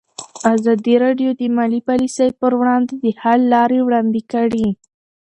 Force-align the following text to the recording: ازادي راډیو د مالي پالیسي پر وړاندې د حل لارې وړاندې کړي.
ازادي 0.53 0.95
راډیو 1.03 1.29
د 1.39 1.41
مالي 1.57 1.81
پالیسي 1.87 2.29
پر 2.41 2.51
وړاندې 2.59 2.93
د 3.03 3.05
حل 3.21 3.41
لارې 3.53 3.79
وړاندې 3.83 4.21
کړي. 4.33 4.67